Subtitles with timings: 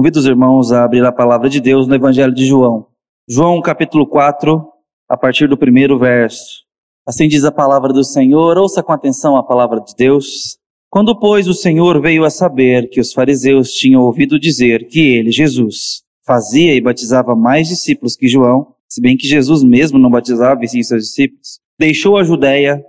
[0.00, 2.86] Convido os irmãos a abrir a palavra de Deus no Evangelho de João.
[3.28, 4.66] João capítulo 4,
[5.06, 6.62] a partir do primeiro verso.
[7.06, 10.56] Assim diz a palavra do Senhor, ouça com atenção a palavra de Deus.
[10.88, 15.30] Quando, pois, o Senhor veio a saber que os fariseus tinham ouvido dizer que ele,
[15.30, 20.64] Jesus, fazia e batizava mais discípulos que João, se bem que Jesus mesmo não batizava
[20.64, 22.82] e sim seus discípulos, deixou a Judéia,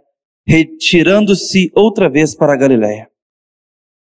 [0.47, 3.09] retirando-se outra vez para a Galiléia.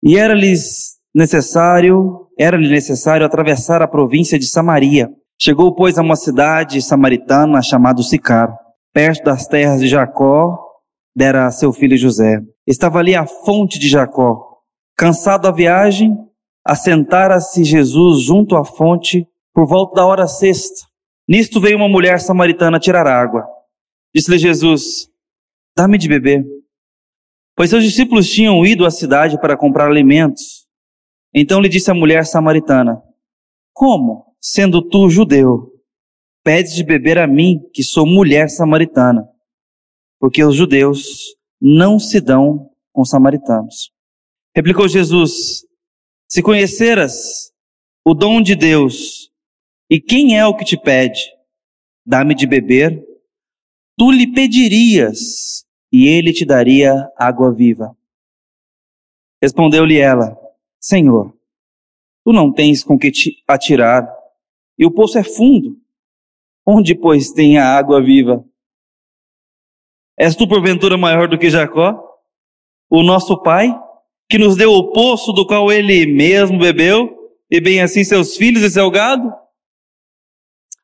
[0.02, 5.08] E era-lhes necessário, era-lhe necessário atravessar a província de Samaria.
[5.40, 8.54] Chegou, pois, a uma cidade samaritana chamada Sicar,
[8.93, 10.58] perto das terras de Jacó,
[11.14, 12.40] dera a seu filho José.
[12.66, 14.58] Estava ali a fonte de Jacó.
[14.96, 16.16] Cansado da viagem,
[16.64, 20.86] assentara-se Jesus junto à fonte por volta da hora sexta.
[21.28, 23.46] Nisto veio uma mulher samaritana tirar água.
[24.14, 25.08] Disse-lhe Jesus:
[25.76, 26.44] Dá-me de beber.
[27.56, 30.64] Pois seus discípulos tinham ido à cidade para comprar alimentos.
[31.34, 33.02] Então lhe disse a mulher samaritana:
[33.72, 35.72] Como, sendo tu judeu,
[36.44, 39.28] pedes de beber a mim, que sou mulher samaritana?
[40.20, 43.91] Porque os judeus não se dão com samaritanos.
[44.55, 45.64] Replicou Jesus:
[46.28, 47.53] Se conheceras
[48.05, 49.31] o dom de Deus,
[49.91, 51.20] e quem é o que te pede?
[52.06, 53.05] Dá-me de beber.
[53.98, 57.97] Tu lhe pedirias, e ele te daria água viva.
[59.42, 60.44] Respondeu-lhe ela:
[60.85, 61.35] Senhor,
[62.23, 64.07] tu não tens com que te atirar,
[64.79, 65.81] e o poço é fundo.
[66.67, 68.45] Onde, pois, tem a água viva?
[70.19, 71.99] És tu, porventura, maior do que Jacó,
[72.91, 73.75] o nosso pai,
[74.29, 78.62] que nos deu o poço do qual ele mesmo bebeu, e bem assim seus filhos
[78.62, 79.33] e seu gado?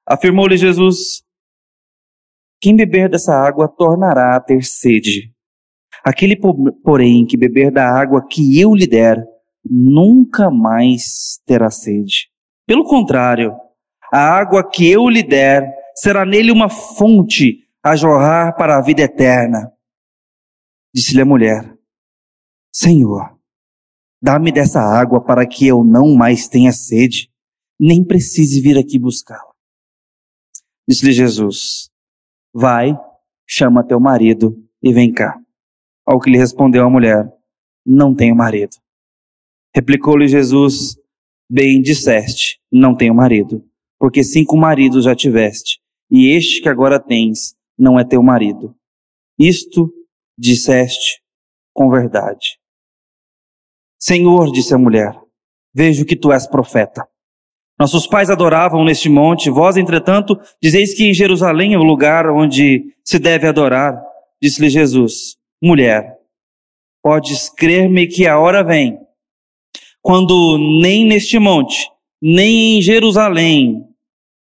[0.06, 1.22] Afirmou-lhe Jesus:
[2.58, 5.30] Quem beber dessa água tornará a ter sede.
[6.02, 6.40] Aquele,
[6.82, 9.22] porém, que beber da água que eu lhe der,
[9.64, 12.30] nunca mais terá sede.
[12.66, 13.56] Pelo contrário,
[14.12, 15.62] a água que eu lhe der
[15.94, 19.72] será nele uma fonte a jorrar para a vida eterna.
[20.94, 21.76] Disse-lhe a mulher:
[22.72, 23.38] Senhor,
[24.22, 27.30] dá-me dessa água para que eu não mais tenha sede,
[27.78, 29.52] nem precise vir aqui buscá-la.
[30.88, 31.90] Disse-lhe Jesus:
[32.52, 32.98] Vai,
[33.48, 35.38] chama teu marido e vem cá.
[36.06, 37.30] Ao que lhe respondeu a mulher:
[37.86, 38.76] Não tenho marido.
[39.74, 40.96] Replicou-lhe Jesus:
[41.50, 43.64] Bem disseste, não tenho marido,
[43.98, 48.74] porque cinco maridos já tiveste, e este que agora tens não é teu marido.
[49.38, 49.92] Isto
[50.38, 51.22] disseste
[51.72, 52.58] com verdade.
[53.98, 55.14] Senhor, disse a mulher,
[55.74, 57.06] vejo que tu és profeta.
[57.78, 62.94] Nossos pais adoravam neste monte, vós, entretanto, dizeis que em Jerusalém é o lugar onde
[63.02, 63.98] se deve adorar.
[64.42, 66.18] Disse-lhe Jesus: Mulher,
[67.02, 68.98] podes crer-me que a hora vem,
[70.02, 71.90] quando nem neste monte,
[72.20, 73.84] nem em Jerusalém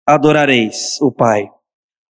[0.05, 1.49] adorareis o Pai.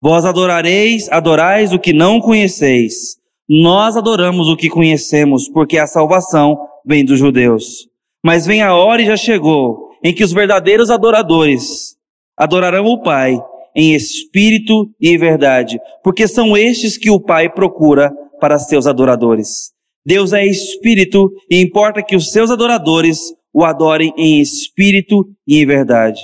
[0.00, 3.17] Vós adorareis, adorais o que não conheceis.
[3.49, 7.88] Nós adoramos o que conhecemos, porque a salvação vem dos judeus.
[8.25, 11.97] Mas vem a hora e já chegou, em que os verdadeiros adoradores
[12.37, 13.37] adorarão o Pai
[13.75, 19.72] em espírito e em verdade, porque são estes que o Pai procura para seus adoradores.
[20.08, 23.20] Deus é espírito e importa que os seus adoradores
[23.52, 26.22] o adorem em espírito e em verdade.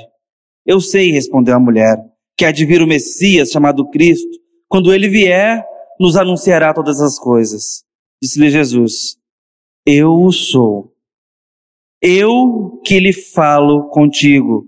[0.64, 1.98] Eu sei, respondeu a mulher
[2.34, 5.62] que há de vir o Messias chamado Cristo, quando ele vier,
[6.00, 7.84] nos anunciará todas as coisas.
[8.22, 9.18] Disse-lhe Jesus:
[9.86, 10.94] Eu o sou.
[12.00, 14.66] Eu que lhe falo contigo.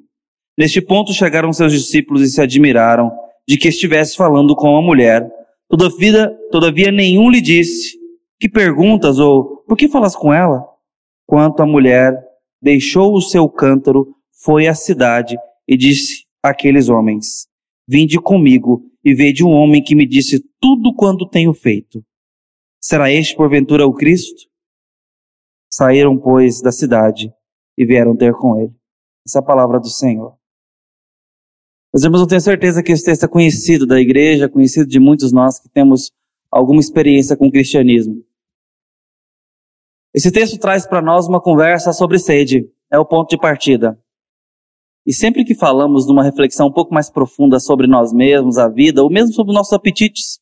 [0.58, 3.10] Neste ponto chegaram seus discípulos e se admiraram
[3.48, 5.26] de que estivesse falando com a mulher.
[5.70, 7.96] Todavia, todavia nenhum lhe disse:
[8.38, 10.64] Que perguntas ou por que falas com ela?
[11.26, 12.12] Quanto a mulher
[12.60, 15.36] deixou o seu cântaro, foi à cidade
[15.66, 17.48] e disse àqueles homens:
[17.88, 22.04] Vinde comigo e vede um homem que me disse tudo quanto tenho feito.
[22.80, 24.48] Será este, porventura, o Cristo?
[25.72, 27.32] Saíram, pois, da cidade
[27.76, 28.74] e vieram ter com ele.
[29.26, 30.36] Essa é a palavra do Senhor.
[31.92, 35.32] Meus irmãos, eu tenho certeza que esse texto é conhecido da igreja, conhecido de muitos
[35.32, 36.12] nós que temos
[36.50, 38.24] alguma experiência com o cristianismo.
[40.16, 44.02] Esse texto traz para nós uma conversa sobre sede, é o ponto de partida.
[45.04, 48.66] E sempre que falamos de uma reflexão um pouco mais profunda sobre nós mesmos, a
[48.66, 50.40] vida, ou mesmo sobre nossos apetites,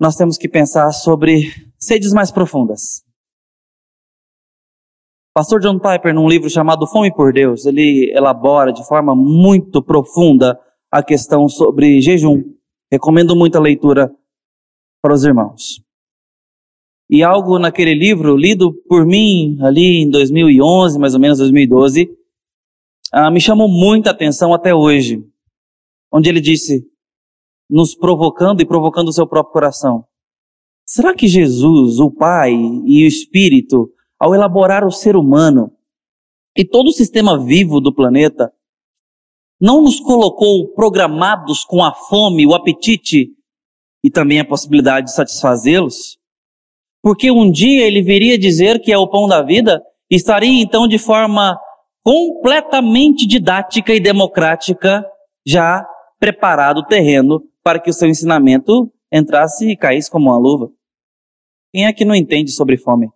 [0.00, 1.42] nós temos que pensar sobre
[1.78, 3.04] sedes mais profundas.
[5.32, 10.58] Pastor John Piper, num livro chamado Fome por Deus, ele elabora de forma muito profunda
[10.90, 12.42] a questão sobre jejum.
[12.90, 14.12] Recomendo muito a leitura
[15.00, 15.88] para os irmãos.
[17.10, 22.08] E algo naquele livro, lido por mim ali em 2011, mais ou menos 2012,
[23.12, 25.20] ah, me chamou muita atenção até hoje.
[26.12, 26.86] Onde ele disse,
[27.68, 30.04] nos provocando e provocando o seu próprio coração.
[30.86, 35.72] Será que Jesus, o Pai e o Espírito, ao elaborar o ser humano
[36.56, 38.52] e todo o sistema vivo do planeta,
[39.60, 43.30] não nos colocou programados com a fome, o apetite
[44.02, 46.19] e também a possibilidade de satisfazê-los?
[47.02, 50.98] Porque um dia ele viria dizer que é o pão da vida, estaria então de
[50.98, 51.58] forma
[52.02, 55.04] completamente didática e democrática
[55.46, 55.86] já
[56.18, 60.70] preparado o terreno para que o seu ensinamento entrasse e caísse como uma luva.
[61.72, 63.06] Quem é que não entende sobre fome?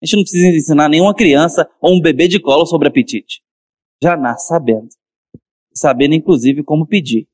[0.00, 3.42] A gente não precisa ensinar nenhuma criança ou um bebê de colo sobre apetite.
[4.02, 4.88] Já nasce sabendo.
[5.74, 7.26] Sabendo, inclusive, como pedir.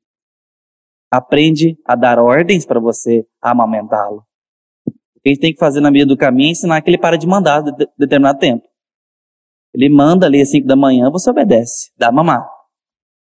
[1.11, 4.25] Aprende a dar ordens para você amamentá-lo.
[5.25, 7.17] Que a gente tem que fazer na medida do caminho é ensinar que ele para
[7.17, 8.69] de mandar de determinado tempo.
[9.73, 12.47] Ele manda ali às 5 da manhã, você obedece, dá mamar.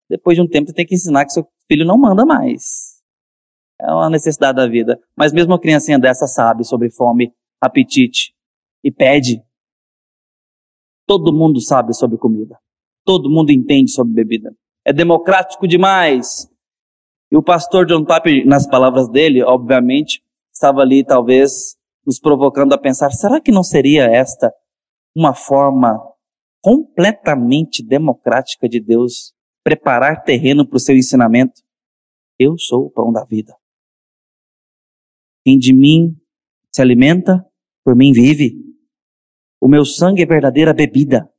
[0.08, 3.00] Depois de um tempo, você tem que ensinar que seu filho não manda mais.
[3.78, 4.98] É uma necessidade da vida.
[5.14, 8.34] Mas mesmo uma criancinha dessa sabe sobre fome, apetite
[8.82, 9.42] e pede.
[11.06, 12.58] Todo mundo sabe sobre comida.
[13.04, 14.54] Todo mundo entende sobre bebida.
[14.84, 16.48] É democrático demais.
[17.30, 21.76] E o pastor John Piper, nas palavras dele, obviamente, estava ali talvez
[22.06, 24.52] nos provocando a pensar: será que não seria esta
[25.14, 25.98] uma forma
[26.62, 31.62] completamente democrática de Deus preparar terreno para o seu ensinamento?
[32.38, 33.54] Eu sou o pão da vida.
[35.44, 36.16] Quem de mim
[36.72, 37.44] se alimenta,
[37.84, 38.54] por mim vive.
[39.60, 41.30] O meu sangue é verdadeira bebida.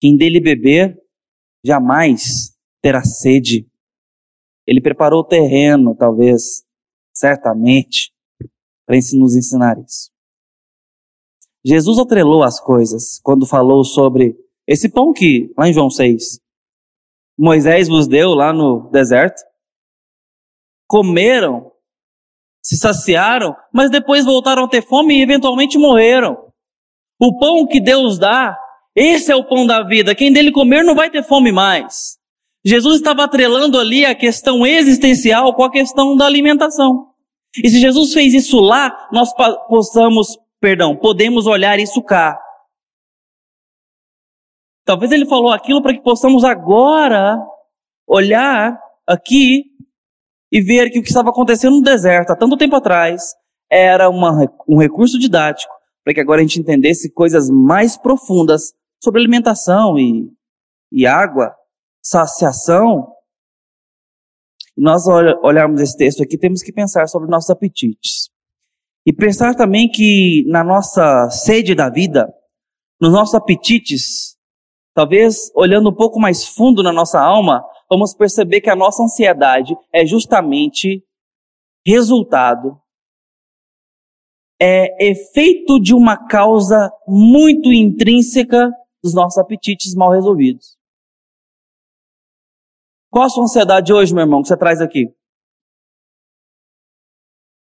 [0.00, 0.96] Quem dele beber,
[1.64, 3.68] jamais terá sede.
[4.66, 6.64] Ele preparou o terreno, talvez,
[7.14, 8.12] certamente,
[8.86, 10.10] para nos ensinar isso.
[11.64, 14.36] Jesus atrelou as coisas quando falou sobre
[14.66, 16.40] esse pão que, lá em João 6,
[17.38, 19.42] Moisés vos deu lá no deserto.
[20.88, 21.72] Comeram,
[22.62, 26.36] se saciaram, mas depois voltaram a ter fome e eventualmente morreram.
[27.20, 28.56] O pão que Deus dá,
[28.94, 30.14] esse é o pão da vida.
[30.14, 32.16] Quem dele comer não vai ter fome mais.
[32.64, 37.15] Jesus estava atrelando ali a questão existencial com a questão da alimentação.
[37.62, 39.32] E se Jesus fez isso lá, nós
[39.68, 42.38] possamos, perdão, podemos olhar isso cá.
[44.84, 47.38] Talvez ele falou aquilo para que possamos agora
[48.06, 49.64] olhar aqui
[50.52, 53.34] e ver que o que estava acontecendo no deserto há tanto tempo atrás
[53.70, 55.74] era uma, um recurso didático
[56.04, 58.72] para que agora a gente entendesse coisas mais profundas
[59.02, 60.30] sobre alimentação e,
[60.92, 61.52] e água
[62.00, 63.12] saciação,
[64.76, 68.28] e nós olharmos esse texto aqui, temos que pensar sobre nossos apetites.
[69.06, 72.26] E pensar também que na nossa sede da vida,
[73.00, 74.36] nos nossos apetites,
[74.94, 79.74] talvez olhando um pouco mais fundo na nossa alma, vamos perceber que a nossa ansiedade
[79.92, 81.02] é justamente
[81.86, 82.76] resultado,
[84.60, 88.70] é efeito de uma causa muito intrínseca
[89.02, 90.75] dos nossos apetites mal resolvidos.
[93.16, 95.06] Qual a sua ansiedade hoje, meu irmão, que você traz aqui?
[95.06, 95.14] O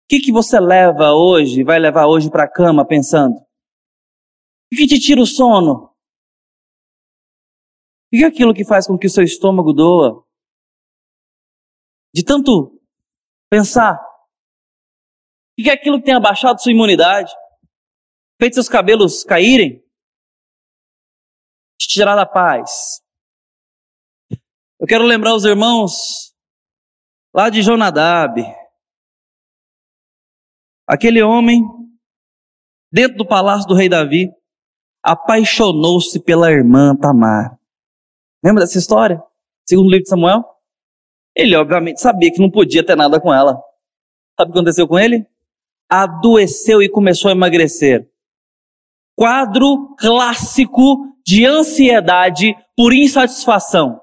[0.08, 3.34] que, que você leva hoje, vai levar hoje para a cama pensando?
[3.34, 5.86] O que te tira o sono?
[8.12, 10.24] O que é aquilo que faz com que o seu estômago doa?
[12.14, 12.80] De tanto
[13.50, 14.00] pensar.
[15.58, 17.32] O que é aquilo que tem abaixado sua imunidade?
[18.40, 19.84] Feito seus cabelos caírem?
[21.76, 23.02] Te tirar da paz.
[24.80, 26.34] Eu quero lembrar os irmãos
[27.34, 28.42] lá de Jonadab.
[30.88, 31.62] Aquele homem,
[32.90, 34.32] dentro do palácio do rei Davi,
[35.02, 37.58] apaixonou-se pela irmã Tamar.
[38.42, 39.22] Lembra dessa história?
[39.68, 40.42] Segundo o livro de Samuel?
[41.36, 43.62] Ele, obviamente, sabia que não podia ter nada com ela.
[44.38, 45.26] Sabe o que aconteceu com ele?
[45.90, 48.10] Adoeceu e começou a emagrecer.
[49.14, 54.00] Quadro clássico de ansiedade por insatisfação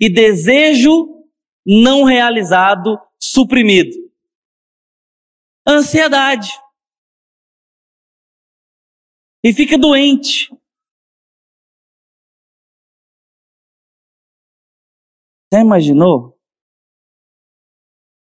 [0.00, 1.24] e desejo
[1.66, 3.96] não realizado suprimido.
[5.66, 6.48] Ansiedade.
[9.44, 10.48] E fica doente.
[15.52, 16.38] Já imaginou?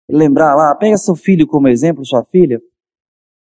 [0.10, 2.60] Lembrar lá, pega seu filho como exemplo, sua filha,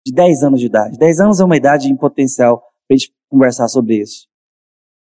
[0.07, 0.99] de 10 anos de idade.
[0.99, 4.29] 10 anos é uma idade em potencial para a gente conversar sobre isso.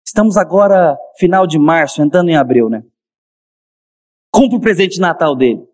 [0.07, 2.85] Estamos agora, final de março, entrando em abril, né?
[4.33, 5.67] Compre o presente de Natal dele.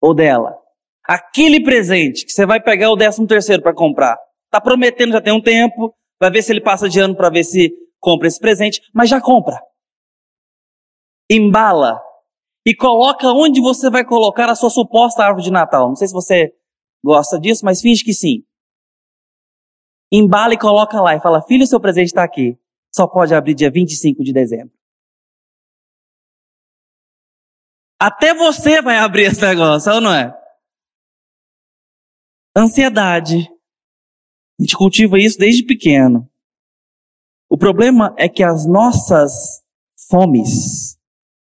[0.00, 0.56] Ou dela.
[1.04, 4.16] Aquele presente que você vai pegar o décimo terceiro para comprar.
[4.50, 7.42] Tá prometendo já tem um tempo, vai ver se ele passa de ano para ver
[7.42, 9.60] se compra esse presente, mas já compra.
[11.28, 12.00] Embala
[12.64, 15.88] e coloca onde você vai colocar a sua suposta árvore de Natal.
[15.88, 16.52] Não sei se você
[17.02, 18.44] gosta disso, mas finge que sim.
[20.10, 22.58] Embala e coloca lá e fala: Filho, seu presente está aqui.
[22.94, 24.72] Só pode abrir dia 25 de dezembro.
[28.00, 30.34] Até você vai abrir esse negócio, ou não é?
[32.56, 33.48] Ansiedade.
[34.58, 36.28] A gente cultiva isso desde pequeno.
[37.50, 39.62] O problema é que as nossas
[40.08, 40.98] fomes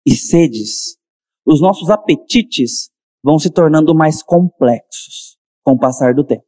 [0.07, 0.99] e sedes,
[1.45, 2.91] os nossos apetites
[3.23, 6.47] vão se tornando mais complexos com o passar do tempo.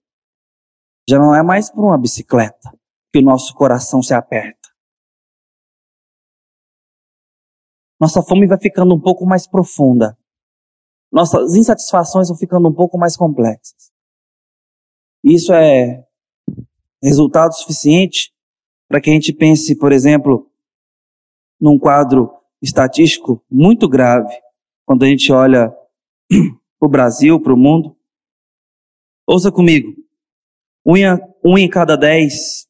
[1.09, 2.71] Já não é mais por uma bicicleta
[3.11, 4.69] que o nosso coração se aperta.
[7.99, 10.19] Nossa fome vai ficando um pouco mais profunda.
[11.11, 13.91] Nossas insatisfações vão ficando um pouco mais complexas.
[15.25, 16.07] Isso é
[17.03, 18.31] resultado suficiente
[18.87, 20.53] para que a gente pense, por exemplo,
[21.59, 24.35] num quadro estatístico muito grave,
[24.85, 25.75] quando a gente olha
[26.79, 27.97] para o Brasil, para o mundo.
[29.27, 30.08] Ouça comigo.
[30.89, 31.05] Um em,
[31.45, 32.67] um em cada dez,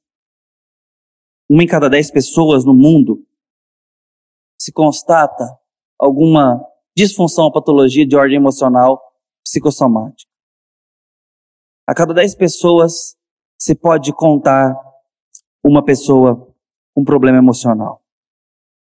[1.48, 3.24] uma em cada dez pessoas no mundo
[4.60, 5.44] se constata
[5.96, 6.60] alguma
[6.96, 9.00] disfunção ou patologia de ordem emocional
[9.44, 10.28] psicossomática.
[11.86, 13.16] A cada dez pessoas
[13.56, 14.74] se pode contar
[15.62, 16.52] uma pessoa
[16.92, 18.02] com problema emocional.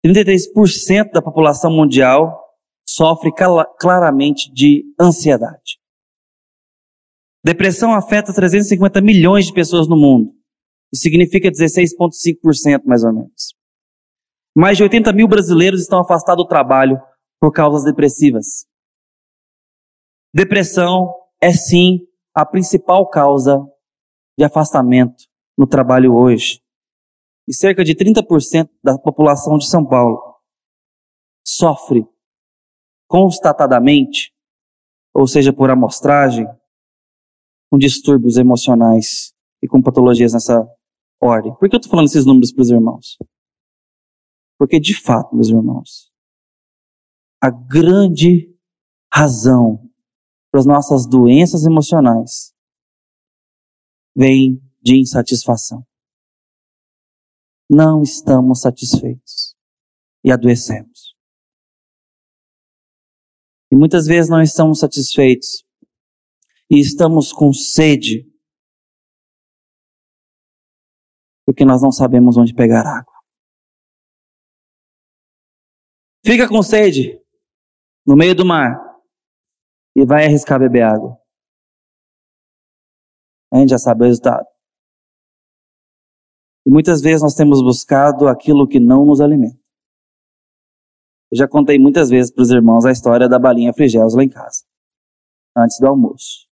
[0.06, 2.40] 33% da população mundial
[2.88, 3.32] sofre
[3.80, 5.80] claramente de ansiedade.
[7.44, 10.32] Depressão afeta 350 milhões de pessoas no mundo.
[10.90, 13.54] Isso significa 16,5% mais ou menos.
[14.56, 16.98] Mais de 80 mil brasileiros estão afastados do trabalho
[17.38, 18.64] por causas depressivas.
[20.32, 23.60] Depressão é sim a principal causa
[24.38, 25.24] de afastamento
[25.58, 26.62] no trabalho hoje.
[27.46, 30.40] E cerca de 30% da população de São Paulo
[31.46, 32.06] sofre
[33.06, 34.32] constatadamente,
[35.12, 36.48] ou seja, por amostragem,
[37.74, 40.64] com distúrbios emocionais e com patologias nessa
[41.20, 41.52] ordem.
[41.56, 43.18] Por que eu estou falando esses números para os irmãos?
[44.56, 46.12] Porque, de fato, meus irmãos,
[47.42, 48.56] a grande
[49.12, 49.90] razão
[50.52, 52.54] para as nossas doenças emocionais
[54.16, 55.84] vem de insatisfação.
[57.68, 59.56] Não estamos satisfeitos
[60.22, 61.16] e adoecemos.
[63.72, 65.64] E muitas vezes não estamos satisfeitos
[66.70, 68.30] e estamos com sede,
[71.46, 73.14] porque nós não sabemos onde pegar água.
[76.24, 77.20] Fica com sede
[78.06, 78.78] no meio do mar
[79.94, 81.18] e vai arriscar beber água.
[83.52, 84.46] A gente já sabe o resultado.
[86.66, 89.62] E muitas vezes nós temos buscado aquilo que não nos alimenta.
[91.30, 94.30] Eu já contei muitas vezes para os irmãos a história da balinha frigelos lá em
[94.30, 94.64] casa,
[95.56, 96.48] antes do almoço.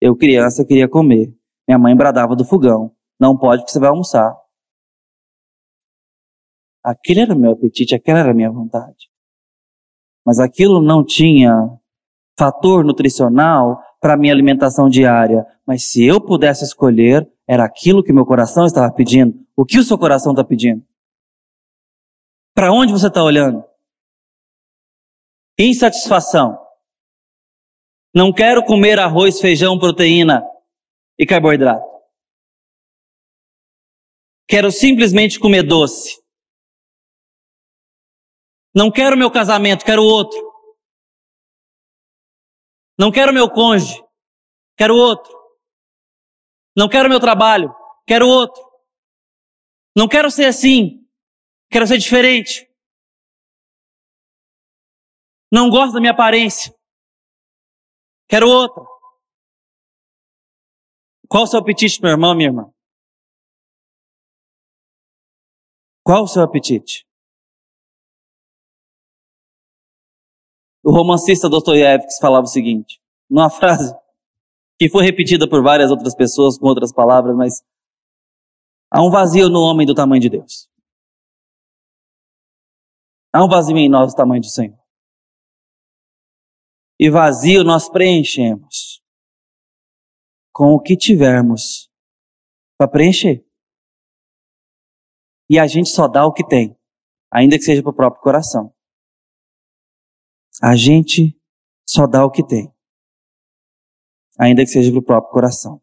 [0.00, 1.32] Eu, criança, queria comer.
[1.68, 2.94] Minha mãe bradava do fogão.
[3.18, 4.34] Não pode porque você vai almoçar.
[6.82, 9.10] Aquele era o meu apetite, aquela era a minha vontade.
[10.24, 11.52] Mas aquilo não tinha
[12.38, 15.44] fator nutricional para minha alimentação diária.
[15.66, 19.38] Mas se eu pudesse escolher, era aquilo que meu coração estava pedindo.
[19.54, 20.82] O que o seu coração está pedindo?
[22.54, 23.62] Para onde você está olhando?
[25.58, 26.58] Insatisfação.
[28.14, 30.42] Não quero comer arroz, feijão, proteína
[31.18, 31.88] e carboidrato.
[34.48, 36.20] Quero simplesmente comer doce.
[38.74, 40.38] Não quero meu casamento, quero outro.
[42.98, 44.02] Não quero meu cônjuge,
[44.76, 45.32] quero outro.
[46.76, 47.74] Não quero meu trabalho,
[48.06, 48.62] quero outro.
[49.96, 51.06] Não quero ser assim,
[51.70, 52.68] quero ser diferente.
[55.52, 56.74] Não gosto da minha aparência,
[58.30, 58.84] Quero outra.
[61.28, 62.72] Qual o seu apetite, meu irmão, minha irmã?
[66.04, 67.04] Qual o seu apetite?
[70.84, 73.92] O romancista Dostoiévski falava o seguinte, numa frase
[74.78, 77.62] que foi repetida por várias outras pessoas com outras palavras, mas
[78.90, 80.70] há um vazio no homem do tamanho de Deus.
[83.32, 84.79] Há um vazio em nós do tamanho do Senhor
[87.02, 89.02] e vazio nós preenchemos
[90.52, 91.90] com o que tivermos
[92.76, 93.42] para preencher.
[95.48, 96.78] E a gente só dá o que tem,
[97.32, 98.74] ainda que seja para o próprio coração.
[100.62, 101.34] A gente
[101.88, 102.70] só dá o que tem,
[104.38, 105.82] ainda que seja para o próprio coração.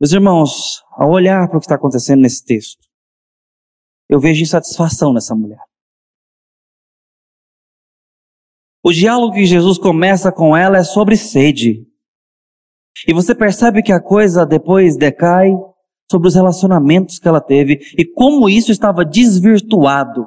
[0.00, 2.88] Meus irmãos, ao olhar para o que está acontecendo nesse texto,
[4.08, 5.69] eu vejo insatisfação nessa mulher.
[8.82, 11.86] O diálogo que Jesus começa com ela é sobre sede.
[13.06, 15.50] E você percebe que a coisa depois decai
[16.10, 20.26] sobre os relacionamentos que ela teve e como isso estava desvirtuado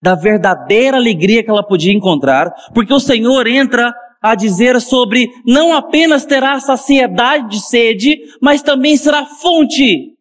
[0.00, 5.74] da verdadeira alegria que ela podia encontrar, porque o Senhor entra a dizer sobre não
[5.74, 10.17] apenas terá saciedade de sede, mas também será fonte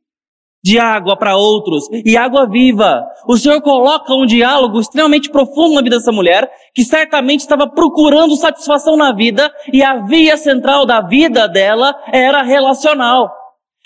[0.63, 3.05] de água para outros e água viva.
[3.27, 8.35] O Senhor coloca um diálogo extremamente profundo na vida dessa mulher, que certamente estava procurando
[8.35, 13.31] satisfação na vida e a via central da vida dela era relacional.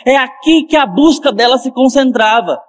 [0.06, 2.60] É aqui que a busca dela se concentrava.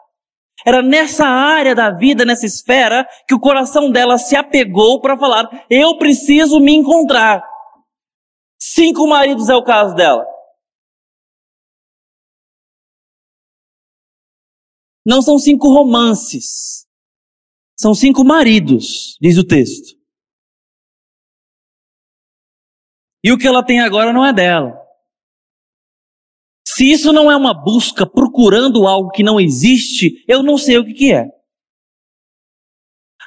[0.65, 5.49] Era nessa área da vida, nessa esfera, que o coração dela se apegou para falar:
[5.71, 7.43] eu preciso me encontrar.
[8.61, 10.25] Cinco maridos é o caso dela.
[15.05, 16.87] Não são cinco romances.
[17.77, 19.97] São cinco maridos, diz o texto.
[23.25, 24.81] E o que ela tem agora não é dela.
[26.67, 30.85] Se isso não é uma busca procurando algo que não existe, eu não sei o
[30.85, 31.27] que, que é.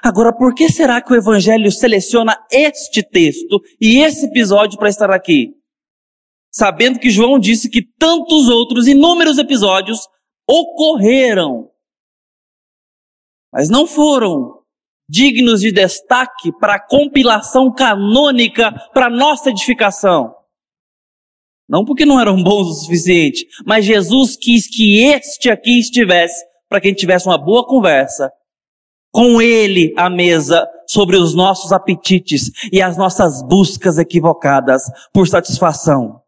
[0.03, 5.09] Agora, por que será que o Evangelho seleciona este texto e esse episódio para estar
[5.09, 5.53] aqui?
[6.51, 9.99] Sabendo que João disse que tantos outros, inúmeros episódios
[10.47, 11.71] ocorreram,
[13.51, 14.61] mas não foram
[15.07, 20.35] dignos de destaque para a compilação canônica para nossa edificação.
[21.67, 26.79] Não porque não eram bons o suficiente, mas Jesus quis que este aqui estivesse para
[26.79, 28.31] que a gente tivesse uma boa conversa
[29.11, 34.83] com ele à mesa sobre os nossos apetites e as nossas buscas equivocadas
[35.13, 36.21] por satisfação,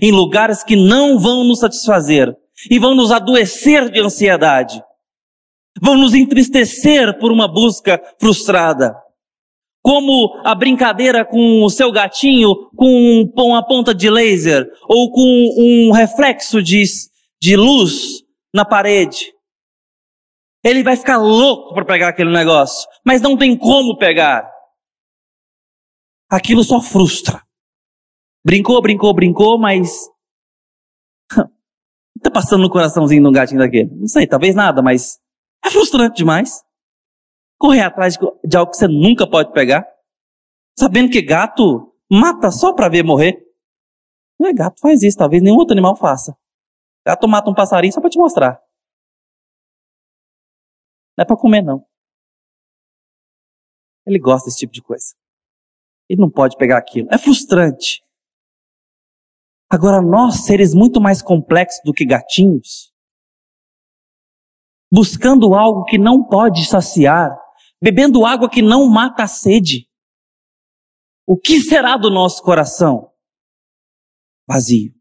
[0.00, 2.34] em lugares que não vão nos satisfazer
[2.70, 4.82] e vão nos adoecer de ansiedade,
[5.80, 8.94] vão nos entristecer por uma busca frustrada
[9.88, 15.22] como a brincadeira com o seu gatinho com uma ponta de laser ou com
[15.58, 16.84] um reflexo de,
[17.40, 19.32] de luz na parede.
[20.62, 24.46] Ele vai ficar louco para pegar aquele negócio, mas não tem como pegar.
[26.30, 27.42] Aquilo só frustra.
[28.44, 30.06] Brincou, brincou, brincou, mas.
[32.18, 33.90] Que está passando no coraçãozinho de um gatinho daquele?
[33.94, 35.20] Não sei, talvez nada, mas
[35.64, 36.62] é frustrante demais
[37.58, 39.86] correr atrás de algo que você nunca pode pegar,
[40.78, 43.44] sabendo que gato mata só para ver morrer.
[44.38, 46.38] Não é gato faz isso, talvez nenhum outro animal faça.
[47.04, 48.62] Gato mata um passarinho só para te mostrar.
[51.16, 51.84] Não é para comer não.
[54.06, 55.14] Ele gosta desse tipo de coisa.
[56.08, 57.08] Ele não pode pegar aquilo.
[57.10, 58.02] É frustrante.
[59.70, 62.92] Agora, nós, seres muito mais complexos do que gatinhos,
[64.90, 67.38] buscando algo que não pode saciar,
[67.80, 69.86] bebendo água que não mata a sede.
[71.26, 73.12] O que será do nosso coração?
[74.48, 74.94] Vazio,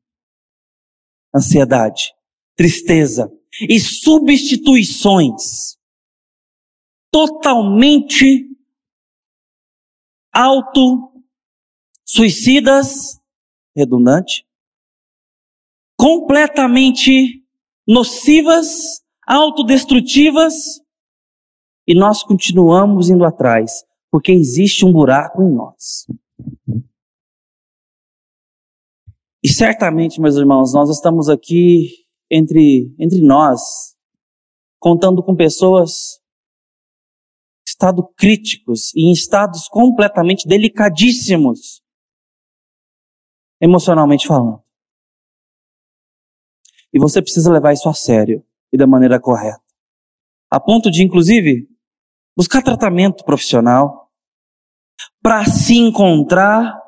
[1.33, 2.13] ansiedade,
[2.55, 5.77] tristeza e substituições
[7.09, 8.45] totalmente
[10.33, 11.23] auto
[12.05, 13.19] suicidas,
[13.75, 14.46] redundante,
[15.97, 17.43] completamente
[17.87, 20.53] nocivas, autodestrutivas
[21.87, 26.05] e nós continuamos indo atrás, porque existe um buraco em nós.
[29.43, 33.95] E certamente, meus irmãos, nós estamos aqui entre, entre nós,
[34.79, 36.19] contando com pessoas
[37.65, 41.81] em estado críticos e em estados completamente delicadíssimos,
[43.61, 44.66] emocionalmente falando.
[46.93, 49.61] E você precisa levar isso a sério e da maneira correta.
[50.49, 51.67] A ponto de, inclusive,
[52.35, 54.07] buscar tratamento profissional,
[55.21, 56.79] para se encontrar,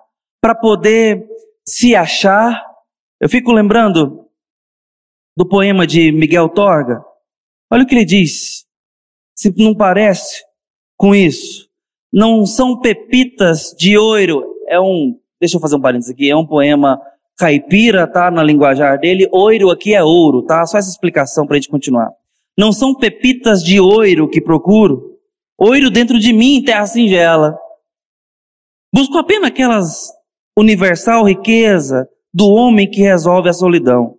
[0.42, 1.28] para poder
[1.68, 2.66] se achar.
[3.20, 4.26] Eu fico lembrando
[5.38, 7.04] do poema de Miguel Torga.
[7.72, 8.66] Olha o que ele diz.
[9.36, 10.44] Se não parece
[10.98, 11.70] com isso,
[12.12, 14.44] não são pepitas de ouro.
[14.68, 17.02] É um, deixa eu fazer um parênteses aqui, é um poema
[17.40, 18.30] caipira, tá?
[18.30, 19.28] Na linguajar dele.
[19.32, 20.66] Ouro aqui é ouro, tá?
[20.66, 22.12] Só essa explicação para a gente continuar.
[22.58, 25.10] Não são pepitas de ouro que procuro,
[25.62, 27.60] Oiro dentro de mim, terra singela.
[28.96, 30.08] Busco apenas aquelas
[30.58, 34.16] universal riqueza do homem que resolve a solidão.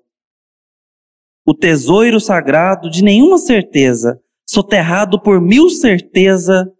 [1.46, 6.70] O tesouro sagrado de nenhuma certeza, soterrado por mil certeza,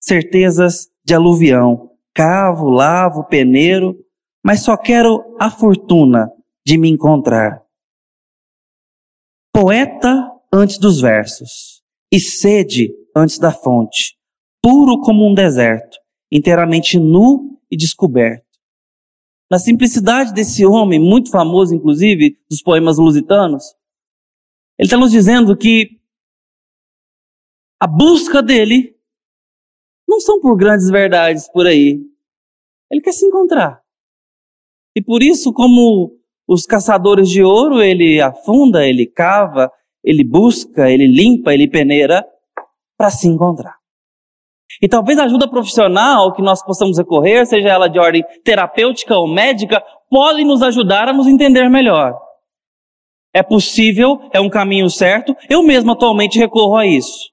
[0.00, 1.92] certezas de aluvião.
[2.12, 3.96] Cavo, lavo, peneiro,
[4.44, 6.30] mas só quero a fortuna
[6.64, 7.62] de me encontrar.
[9.52, 14.16] Poeta antes dos versos, e sede antes da fonte,
[14.62, 15.98] puro como um deserto,
[16.30, 18.46] inteiramente nu e descoberto.
[19.50, 23.64] Na simplicidade desse homem, muito famoso, inclusive, dos poemas lusitanos,
[24.78, 26.00] ele está nos dizendo que
[27.80, 28.96] a busca dele
[30.08, 32.00] não são por grandes verdades por aí.
[32.90, 33.82] Ele quer se encontrar.
[35.00, 36.12] E por isso, como
[36.46, 39.72] os caçadores de ouro, ele afunda, ele cava,
[40.04, 42.22] ele busca, ele limpa, ele peneira
[42.98, 43.76] para se encontrar.
[44.82, 49.26] E talvez a ajuda profissional que nós possamos recorrer, seja ela de ordem terapêutica ou
[49.26, 52.12] médica, pode nos ajudar a nos entender melhor.
[53.32, 57.30] É possível, é um caminho certo, eu mesmo atualmente recorro a isso.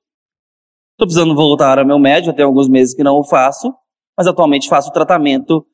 [0.94, 3.74] Estou precisando voltar ao meu médico, tem alguns meses que não o faço,
[4.18, 5.68] mas atualmente faço tratamento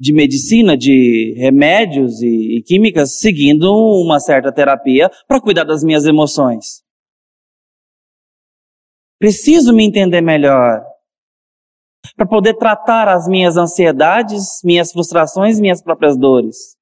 [0.00, 6.06] de medicina, de remédios e, e químicas, seguindo uma certa terapia para cuidar das minhas
[6.06, 6.82] emoções.
[9.18, 10.82] Preciso me entender melhor
[12.16, 16.76] para poder tratar as minhas ansiedades, minhas frustrações, minhas próprias dores.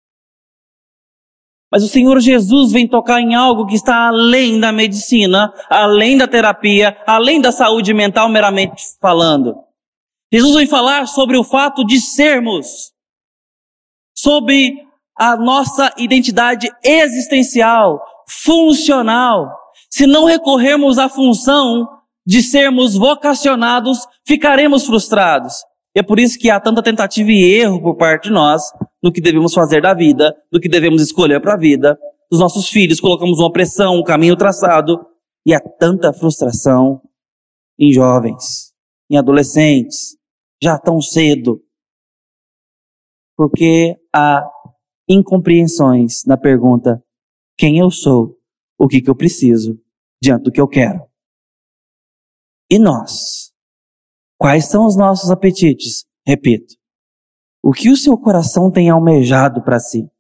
[1.70, 6.26] Mas o Senhor Jesus vem tocar em algo que está além da medicina, além da
[6.26, 9.54] terapia, além da saúde mental meramente falando.
[10.32, 12.92] Jesus vem falar sobre o fato de sermos
[14.22, 14.74] sobre
[15.16, 19.50] a nossa identidade existencial, funcional.
[19.90, 21.88] Se não recorrermos à função
[22.26, 25.54] de sermos vocacionados, ficaremos frustrados.
[25.94, 28.62] E é por isso que há tanta tentativa e erro por parte de nós
[29.02, 31.98] no que devemos fazer da vida, do que devemos escolher para a vida.
[32.30, 35.04] Dos nossos filhos colocamos uma pressão, um caminho traçado,
[35.44, 37.00] e há tanta frustração
[37.78, 38.72] em jovens,
[39.10, 40.16] em adolescentes,
[40.62, 41.60] já tão cedo,
[43.40, 44.46] porque há
[45.08, 47.02] incompreensões na pergunta:
[47.56, 48.36] quem eu sou,
[48.78, 49.80] o que, que eu preciso,
[50.22, 51.00] diante do que eu quero.
[52.70, 53.50] E nós?
[54.38, 56.04] Quais são os nossos apetites?
[56.26, 56.74] Repito,
[57.62, 60.02] o que o seu coração tem almejado para si?
[60.02, 60.10] O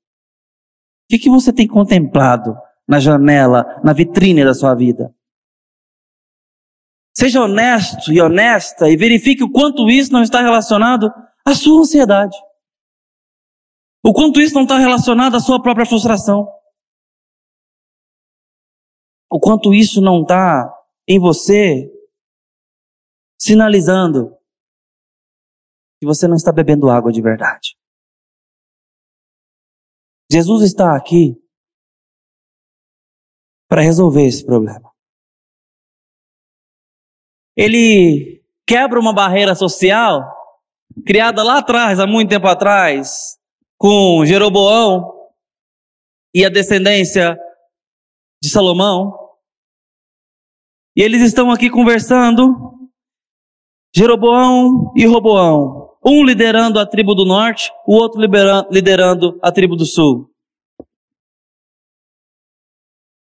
[1.10, 2.56] que, que você tem contemplado
[2.88, 5.14] na janela, na vitrine da sua vida?
[7.14, 11.12] Seja honesto e honesta e verifique o quanto isso não está relacionado
[11.44, 12.34] à sua ansiedade.
[14.02, 16.48] O quanto isso não está relacionado à sua própria frustração.
[19.30, 20.72] O quanto isso não está
[21.06, 21.90] em você
[23.38, 24.36] sinalizando
[26.00, 27.76] que você não está bebendo água de verdade.
[30.30, 31.34] Jesus está aqui
[33.68, 34.90] para resolver esse problema.
[37.56, 40.22] Ele quebra uma barreira social
[41.04, 43.39] criada lá atrás, há muito tempo atrás,
[43.80, 45.30] com Jeroboão
[46.34, 47.34] e a descendência
[48.42, 49.18] de Salomão.
[50.94, 52.90] E eles estão aqui conversando,
[53.96, 58.20] Jeroboão e Roboão, um liderando a tribo do norte, o outro
[58.70, 60.30] liderando a tribo do sul.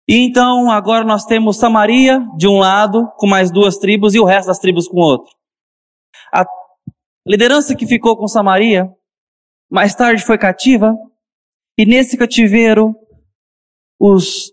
[0.07, 4.27] E então agora nós temos Samaria de um lado, com mais duas tribos, e o
[4.27, 5.35] resto das tribos com outro.
[6.31, 6.45] A
[7.27, 8.95] liderança que ficou com Samaria
[9.75, 10.95] mais tarde foi cativa,
[11.77, 12.95] e nesse cativeiro,
[14.01, 14.53] os,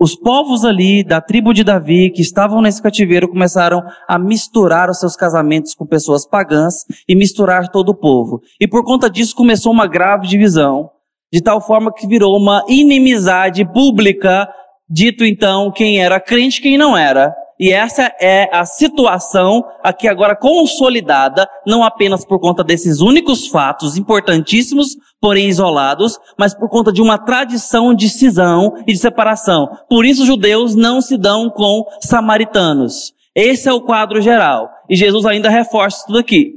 [0.00, 4.98] os povos ali da tribo de Davi, que estavam nesse cativeiro, começaram a misturar os
[4.98, 8.40] seus casamentos com pessoas pagãs e misturar todo o povo.
[8.60, 10.90] E por conta disso começou uma grave divisão,
[11.32, 14.52] de tal forma que virou uma inimizade pública,
[14.90, 17.32] dito então quem era crente e quem não era.
[17.62, 23.96] E essa é a situação aqui agora consolidada, não apenas por conta desses únicos fatos
[23.96, 29.68] importantíssimos, porém isolados, mas por conta de uma tradição de cisão e de separação.
[29.88, 33.12] Por isso judeus não se dão com samaritanos.
[33.32, 34.68] Esse é o quadro geral.
[34.90, 36.54] E Jesus ainda reforça tudo aqui.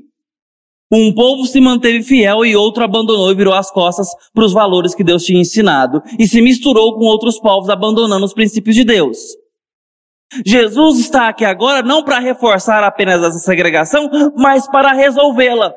[0.92, 4.96] Um povo se manteve fiel e outro abandonou e virou as costas para os valores
[4.96, 9.45] que Deus tinha ensinado e se misturou com outros povos abandonando os princípios de Deus.
[10.46, 15.74] Jesus está aqui agora não para reforçar apenas essa segregação, mas para resolvê-la.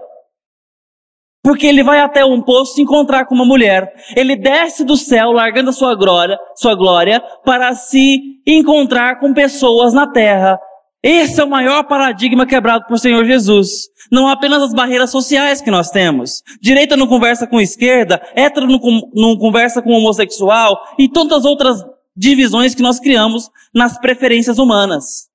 [1.43, 3.93] Porque ele vai até um poço se encontrar com uma mulher.
[4.17, 9.95] Ele desce do céu, largando a sua glória, sua glória, para se encontrar com pessoas
[9.95, 10.59] na terra.
[11.03, 13.89] Esse é o maior paradigma quebrado por Senhor Jesus.
[14.11, 16.43] Não apenas as barreiras sociais que nós temos.
[16.61, 18.81] Direita não conversa com esquerda, hétero não,
[19.15, 21.85] não conversa com homossexual e tantas outras
[22.19, 25.29] divisões que nós criamos nas preferências humanas.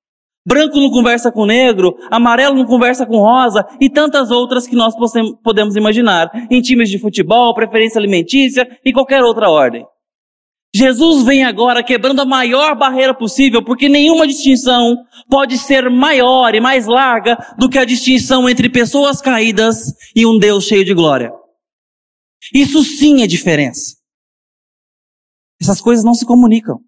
[0.46, 4.94] Branco não conversa com negro, amarelo não conversa com rosa e tantas outras que nós
[5.42, 9.86] podemos imaginar, em times de futebol, preferência alimentícia e qualquer outra ordem.
[10.76, 14.96] Jesus vem agora quebrando a maior barreira possível, porque nenhuma distinção
[15.30, 20.36] pode ser maior e mais larga do que a distinção entre pessoas caídas e um
[20.36, 21.32] Deus cheio de glória.
[22.52, 24.03] Isso sim é diferença.
[25.64, 26.78] Essas coisas não se comunicam,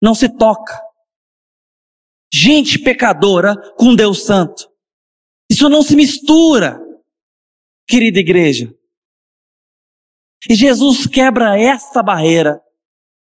[0.00, 0.78] não se toca
[2.30, 4.68] gente pecadora com Deus Santo.
[5.50, 6.78] Isso não se mistura,
[7.88, 8.70] querida igreja.
[10.50, 12.60] E Jesus quebra essa barreira,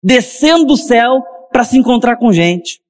[0.01, 1.21] descendo do céu
[1.51, 2.81] para se encontrar com gente.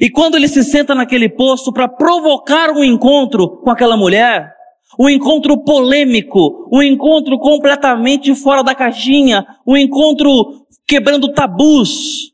[0.00, 4.54] E quando ele se senta naquele posto para provocar um encontro com aquela mulher,
[4.98, 12.32] um encontro polêmico, um encontro completamente fora da caixinha, um encontro quebrando tabus,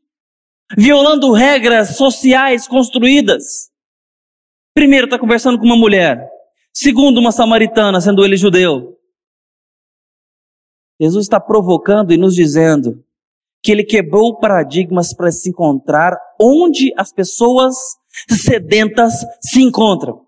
[0.76, 3.70] violando regras sociais construídas.
[4.72, 6.30] Primeiro, está conversando com uma mulher.
[6.72, 8.96] Segundo, uma samaritana, sendo ele judeu.
[11.00, 13.04] Jesus está provocando e nos dizendo
[13.60, 17.74] que ele quebrou paradigmas para se encontrar onde as pessoas
[18.30, 20.26] sedentas se encontram.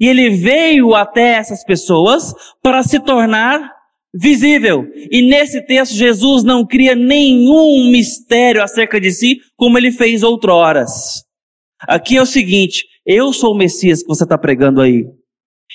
[0.00, 3.75] E ele veio até essas pessoas para se tornar
[4.20, 4.86] visível.
[5.10, 11.22] E nesse texto, Jesus não cria nenhum mistério acerca de si, como ele fez outroras.
[11.80, 15.04] Aqui é o seguinte: eu sou o Messias que você está pregando aí.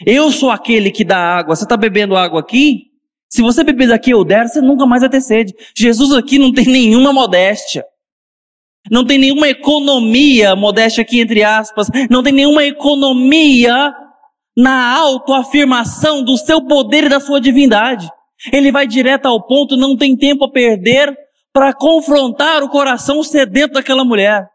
[0.06, 1.56] Eu sou aquele que dá água.
[1.56, 2.84] Você está bebendo água aqui?
[3.30, 5.54] Se você beber daqui eu der, você nunca mais vai ter sede.
[5.76, 7.86] Jesus aqui não tem nenhuma modéstia.
[8.90, 13.94] Não tem nenhuma economia, modéstia aqui entre aspas, não tem nenhuma economia
[14.58, 18.10] na autoafirmação do seu poder e da sua divindade.
[18.52, 21.16] Ele vai direto ao ponto, não tem tempo a perder
[21.54, 24.48] para confrontar o coração sedento daquela mulher.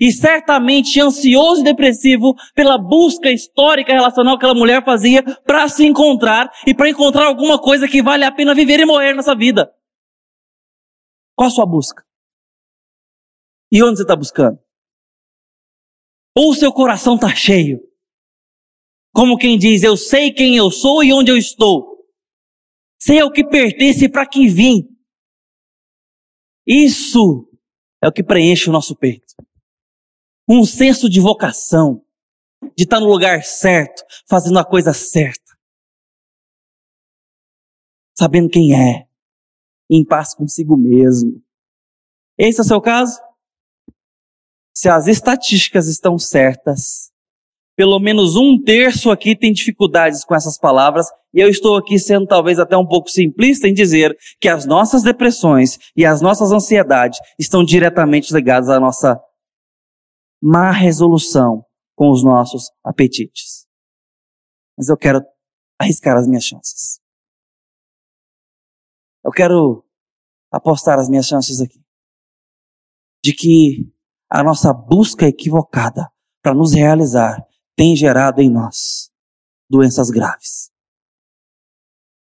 [0.00, 5.86] E certamente ansioso e depressivo pela busca histórica relacional que aquela mulher fazia para se
[5.86, 9.72] encontrar e para encontrar alguma coisa que vale a pena viver e morrer nessa vida.
[11.36, 12.04] Qual a sua busca?
[13.70, 14.58] E onde você está buscando?
[16.36, 17.80] Ou o seu coração está cheio?
[19.12, 21.93] Como quem diz, eu sei quem eu sou e onde eu estou.
[23.06, 24.88] Sei ao que pertence e para que vim.
[26.66, 27.46] Isso
[28.02, 29.34] é o que preenche o nosso peito.
[30.48, 32.02] Um senso de vocação,
[32.74, 35.52] de estar no lugar certo, fazendo a coisa certa.
[38.16, 39.06] Sabendo quem é,
[39.90, 41.44] em paz consigo mesmo.
[42.38, 43.20] Esse é o seu caso?
[44.74, 47.12] Se as estatísticas estão certas,
[47.76, 52.26] pelo menos um terço aqui tem dificuldades com essas palavras, e eu estou aqui sendo
[52.26, 57.18] talvez até um pouco simplista em dizer que as nossas depressões e as nossas ansiedades
[57.38, 59.20] estão diretamente ligadas à nossa
[60.40, 61.64] má resolução
[61.96, 63.66] com os nossos apetites.
[64.76, 65.20] Mas eu quero
[65.80, 67.00] arriscar as minhas chances.
[69.24, 69.84] Eu quero
[70.52, 71.82] apostar as minhas chances aqui.
[73.24, 73.90] De que
[74.30, 76.08] a nossa busca equivocada
[76.42, 77.42] para nos realizar
[77.76, 79.12] tem gerado em nós
[79.68, 80.70] doenças graves.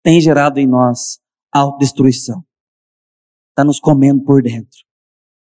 [0.03, 1.21] Tem gerado em nós
[1.53, 2.45] autodestruição.
[3.51, 4.79] Está nos comendo por dentro.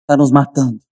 [0.02, 0.84] Está nos matando.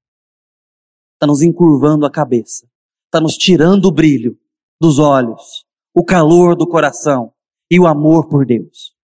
[1.13, 2.69] Está nos encurvando a cabeça.
[3.05, 4.39] Está nos tirando o brilho
[4.79, 7.33] dos olhos, o calor do coração
[7.69, 8.95] e o amor por Deus.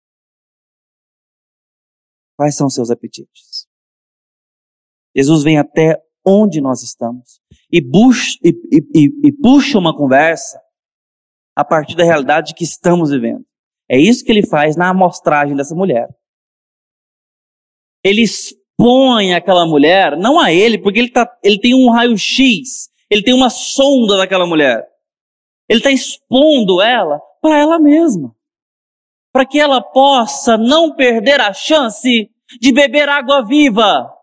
[2.38, 3.68] Quais são seus apetites?
[5.16, 7.40] Jesus vem até onde nós estamos
[7.72, 8.50] e, puxa, e,
[8.94, 10.60] e, e puxa uma conversa
[11.56, 13.46] a partir da realidade que estamos vivendo.
[13.90, 16.10] É isso que ele faz na amostragem dessa mulher.
[18.04, 23.24] Ele expõe aquela mulher, não a ele, porque ele, tá, ele tem um raio-x, ele
[23.24, 24.86] tem uma sonda daquela mulher.
[25.70, 28.36] Ele está expondo ela para ela mesma.
[29.34, 34.17] Para que ela possa não perder a chance de beber água viva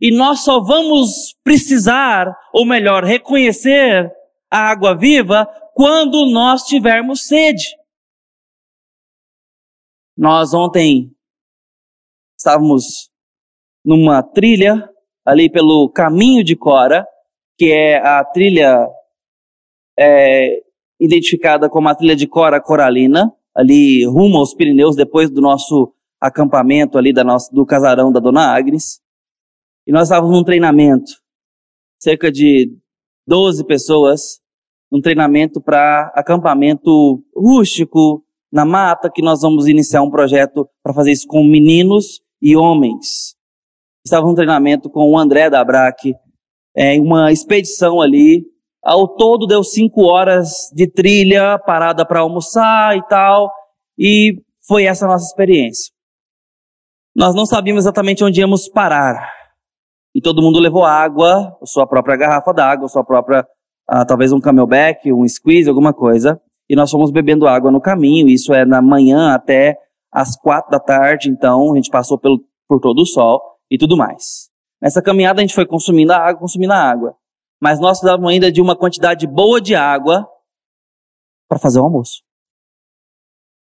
[0.00, 4.12] e nós só vamos precisar, ou melhor, reconhecer
[4.50, 7.64] a água viva quando nós tivermos sede.
[10.16, 11.10] Nós ontem
[12.38, 13.10] estávamos
[13.84, 14.88] numa trilha
[15.24, 17.06] ali pelo caminho de Cora,
[17.58, 18.86] que é a trilha
[19.98, 20.62] é,
[21.00, 26.98] identificada como a trilha de Cora Coralina, ali rumo aos Pirineus, depois do nosso acampamento
[26.98, 29.00] ali da nossa, do casarão da Dona Agnes.
[29.86, 31.12] E nós estávamos num treinamento,
[32.00, 32.70] cerca de
[33.26, 34.40] 12 pessoas,
[34.90, 41.10] um treinamento para acampamento rústico, na mata, que nós vamos iniciar um projeto para fazer
[41.10, 43.34] isso com meninos e homens.
[44.04, 46.14] Estava num treinamento com o André da Abrac,
[46.76, 48.44] é, uma expedição ali.
[48.82, 53.50] Ao todo deu cinco horas de trilha, parada para almoçar e tal.
[53.98, 55.92] E foi essa a nossa experiência.
[57.16, 59.43] Nós não sabíamos exatamente onde íamos parar.
[60.14, 63.44] E todo mundo levou água, sua própria garrafa d'água, sua própria,
[63.88, 66.40] ah, talvez um camelback, um squeeze, alguma coisa.
[66.68, 68.28] E nós fomos bebendo água no caminho.
[68.28, 69.76] Isso é na manhã até
[70.12, 71.28] às quatro da tarde.
[71.28, 74.48] Então a gente passou pelo, por todo o sol e tudo mais.
[74.80, 77.16] Nessa caminhada a gente foi consumindo a água, consumindo a água.
[77.60, 80.28] Mas nós precisávamos ainda de uma quantidade boa de água
[81.48, 82.22] para fazer o almoço.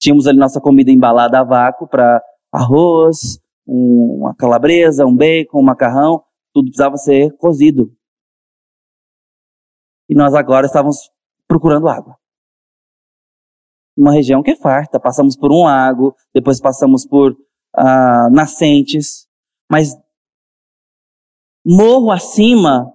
[0.00, 2.20] Tínhamos ali nossa comida embalada a vácuo para
[2.52, 7.94] arroz, um, uma calabresa, um bacon, um macarrão, tudo precisava ser cozido.
[10.08, 11.10] E nós agora estávamos
[11.46, 12.18] procurando água.
[13.96, 17.36] Uma região que é farta, passamos por um lago, depois passamos por
[17.74, 19.28] ah, nascentes,
[19.70, 19.94] mas
[21.64, 22.92] morro acima,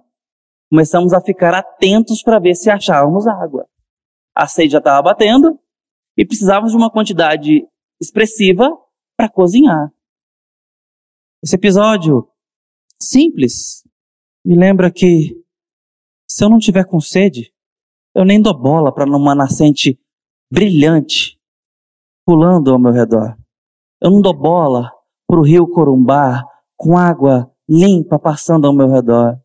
[0.70, 3.68] começamos a ficar atentos para ver se achávamos água.
[4.34, 5.58] A sede já estava batendo
[6.16, 7.66] e precisávamos de uma quantidade
[8.00, 8.70] expressiva
[9.16, 9.92] para cozinhar.
[11.42, 12.28] Esse episódio
[13.00, 13.82] simples
[14.44, 15.36] me lembra que
[16.26, 17.52] se eu não tiver com sede,
[18.14, 19.98] eu nem dou bola para numa nascente
[20.50, 21.38] brilhante
[22.24, 23.36] pulando ao meu redor.
[24.00, 24.90] Eu não dou bola
[25.26, 26.44] para o rio Corumbá
[26.76, 29.38] com água limpa passando ao meu redor.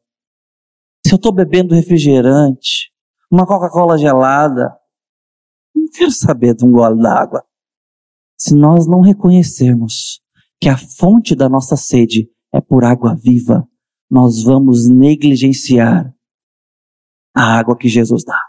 [1.05, 2.91] Se eu estou bebendo refrigerante,
[3.29, 4.77] uma Coca-Cola gelada,
[5.75, 7.43] não quero saber de um gole d'água.
[8.37, 10.21] Se nós não reconhecermos
[10.61, 13.67] que a fonte da nossa sede é por água viva,
[14.09, 16.13] nós vamos negligenciar
[17.35, 18.39] a água que Jesus dá.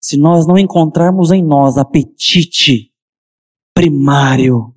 [0.00, 2.92] Se nós não encontrarmos em nós apetite
[3.74, 4.74] primário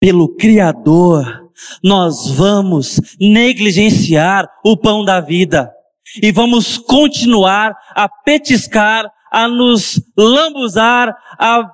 [0.00, 1.50] pelo Criador,
[1.82, 5.70] nós vamos negligenciar o pão da vida
[6.22, 11.70] e vamos continuar a petiscar, a nos lambuzar, a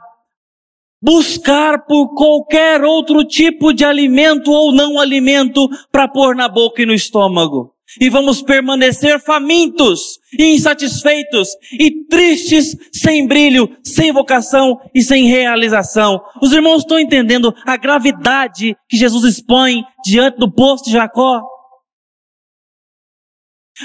[1.02, 6.86] buscar por qualquer outro tipo de alimento ou não alimento para pôr na boca e
[6.86, 7.72] no estômago.
[8.00, 16.20] E vamos permanecer famintos, insatisfeitos e tristes, sem brilho, sem vocação e sem realização.
[16.42, 21.40] Os irmãos estão entendendo a gravidade que Jesus expõe diante do posto de Jacó?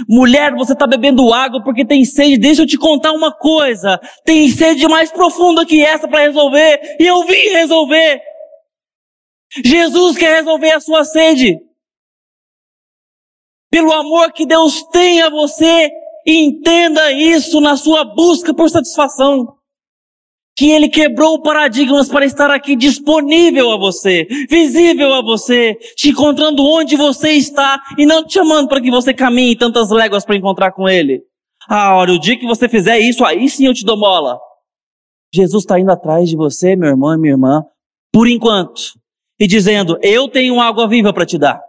[0.08, 2.38] Mulher, você está bebendo água porque tem sede.
[2.38, 4.00] Deixa eu te contar uma coisa.
[4.24, 6.98] Tem sede mais profunda que essa para resolver.
[7.00, 8.22] E eu vim resolver.
[9.64, 11.60] Jesus quer resolver a sua sede.
[13.70, 15.90] Pelo amor que Deus tem a você,
[16.26, 19.61] entenda isso na sua busca por satisfação
[20.56, 26.64] que ele quebrou paradigmas para estar aqui disponível a você, visível a você, te encontrando
[26.64, 30.72] onde você está e não te chamando para que você caminhe tantas léguas para encontrar
[30.72, 31.24] com ele.
[31.70, 34.40] Ah, olha, o dia que você fizer isso, aí sim eu te dou mola.
[35.34, 37.64] Jesus está indo atrás de você, meu irmão e minha irmã,
[38.12, 38.82] por enquanto,
[39.40, 41.62] e dizendo: Eu tenho água viva para te dar.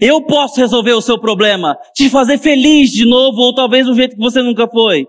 [0.00, 4.14] Eu posso resolver o seu problema, te fazer feliz de novo, ou talvez do jeito
[4.14, 5.06] que você nunca foi.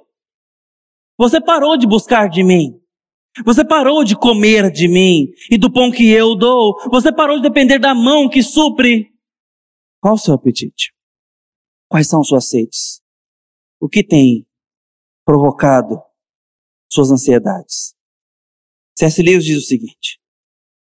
[1.18, 2.81] Você parou de buscar de mim.
[3.46, 6.76] Você parou de comer de mim e do pão que eu dou.
[6.91, 9.10] Você parou de depender da mão que supre.
[10.02, 10.94] Qual o seu apetite?
[11.88, 13.02] Quais são suas sedes?
[13.80, 14.46] O que tem
[15.26, 16.02] provocado
[16.89, 17.96] suas ansiedades?
[18.98, 19.22] C.S.
[19.22, 20.20] Lewis diz o seguinte: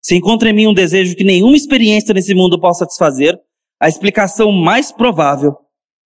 [0.02, 3.38] Se encontra em mim um desejo que nenhuma experiência nesse mundo possa satisfazer,
[3.82, 5.58] a explicação mais provável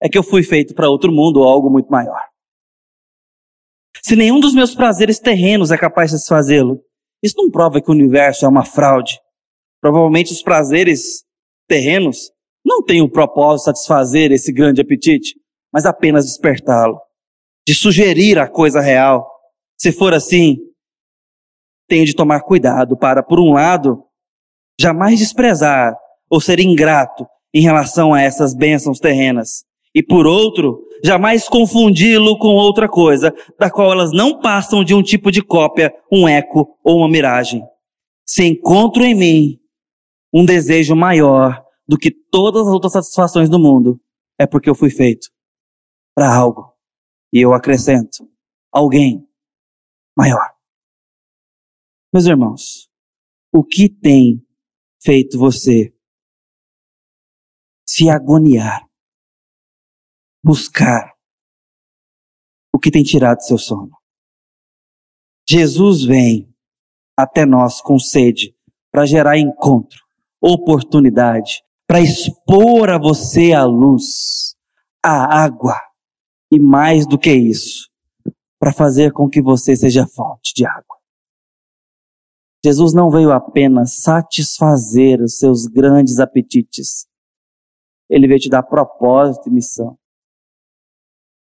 [0.02, 2.33] é que eu fui feito para outro mundo ou algo muito maior.
[4.02, 6.82] Se nenhum dos meus prazeres terrenos é capaz de satisfazê-lo,
[7.22, 9.20] isso não prova que o universo é uma fraude.
[9.82, 11.24] Provavelmente os prazeres
[11.68, 12.32] terrenos
[12.66, 15.36] não têm o propósito de satisfazer esse grande apetite,
[15.72, 17.00] mas apenas despertá-lo,
[17.68, 19.30] de sugerir a coisa real.
[19.78, 20.58] Se for assim,
[21.88, 24.04] tenho de tomar cuidado para, por um lado,
[24.80, 25.96] jamais desprezar
[26.30, 32.48] ou ser ingrato em relação a essas bênçãos terrenas, e por outro, jamais confundi-lo com
[32.48, 37.00] outra coisa, da qual elas não passam de um tipo de cópia, um eco ou
[37.00, 37.62] uma miragem.
[38.26, 39.60] Se encontro em mim
[40.34, 44.00] um desejo maior do que todas as outras satisfações do mundo,
[44.40, 45.30] é porque eu fui feito
[46.16, 46.74] para algo.
[47.34, 48.30] E eu acrescento,
[48.72, 49.28] alguém
[50.18, 50.54] maior.
[52.14, 52.90] Meus irmãos,
[53.52, 54.42] o que tem
[55.02, 55.94] feito você
[57.86, 58.88] se agoniar
[60.44, 61.14] buscar
[62.74, 63.98] o que tem tirado seu sono.
[65.48, 66.54] Jesus vem
[67.18, 68.56] até nós com sede
[68.92, 70.00] para gerar encontro,
[70.42, 74.56] oportunidade, para expor a você a luz,
[75.04, 75.76] a água.
[76.52, 77.90] E mais do que isso,
[78.60, 80.98] para fazer com que você seja fonte de água.
[82.64, 87.08] Jesus não veio apenas satisfazer os seus grandes apetites.
[88.10, 89.98] Ele veio te dar propósito e missão.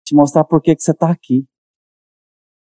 [0.09, 1.44] Te mostrar por que, que você está aqui.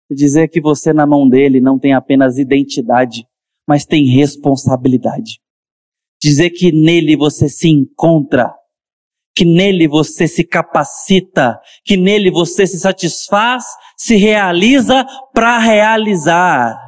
[0.09, 3.27] Dizer que você na mão dele não tem apenas identidade,
[3.67, 5.41] mas tem responsabilidade.
[6.21, 8.55] Dizer que nele você se encontra,
[9.35, 13.65] que nele você se capacita, que nele você se satisfaz,
[13.97, 16.84] se realiza para realizar.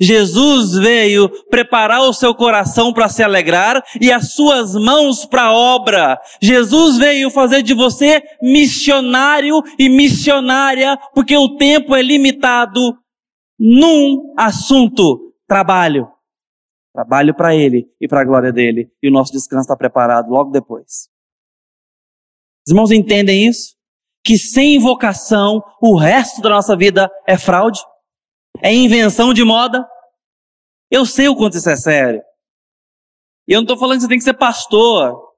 [0.00, 5.52] Jesus veio preparar o seu coração para se alegrar e as suas mãos para a
[5.52, 6.20] obra.
[6.40, 12.96] Jesus veio fazer de você missionário e missionária, porque o tempo é limitado
[13.58, 16.08] num assunto: trabalho.
[16.94, 18.88] Trabalho para Ele e para a glória dele.
[19.02, 21.08] E o nosso descanso está preparado logo depois.
[22.66, 23.74] Os irmãos entendem isso?
[24.24, 27.80] Que sem vocação, o resto da nossa vida é fraude?
[28.60, 29.86] É invenção de moda?
[30.90, 32.22] Eu sei o quanto isso é sério.
[33.48, 35.34] E eu não estou falando que você tem que ser pastor,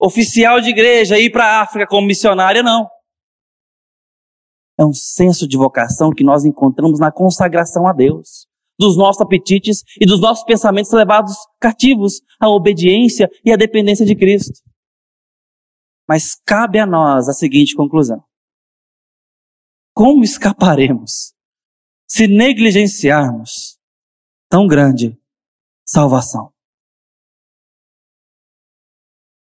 [0.00, 2.88] oficial de igreja, ir para a África como missionária, não.
[4.78, 9.84] É um senso de vocação que nós encontramos na consagração a Deus, dos nossos apetites
[10.00, 14.58] e dos nossos pensamentos levados cativos à obediência e à dependência de Cristo.
[16.08, 18.24] Mas cabe a nós a seguinte conclusão:
[19.94, 21.34] como escaparemos
[22.12, 23.80] se negligenciarmos
[24.48, 25.16] tão grande
[25.86, 26.52] salvação.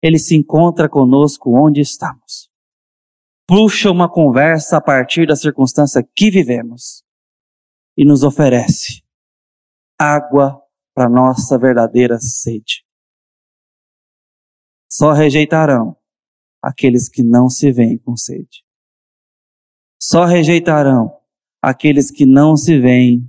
[0.02, 2.50] Ele se encontra conosco onde estamos.
[3.46, 7.04] Puxa uma conversa a partir da circunstância que vivemos
[7.98, 9.04] e nos oferece
[9.98, 10.58] água
[10.94, 12.82] para nossa verdadeira sede.
[14.90, 15.98] Só rejeitarão
[16.62, 18.64] aqueles que não se veem com sede.
[20.00, 21.23] Só rejeitarão
[21.64, 23.26] aqueles que não se veem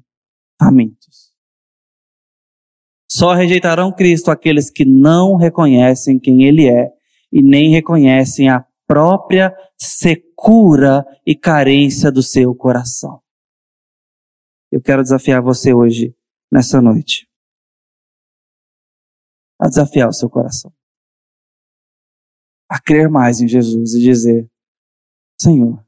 [0.60, 1.34] famintos.
[3.10, 6.92] Só rejeitarão Cristo aqueles que não reconhecem quem Ele é
[7.32, 13.24] e nem reconhecem a própria secura e carência do seu coração.
[14.70, 16.14] Eu quero desafiar você hoje,
[16.52, 17.30] nessa noite,
[19.60, 20.74] a desafiar o seu coração,
[22.70, 24.50] a crer mais em Jesus e dizer:
[25.40, 25.86] Senhor,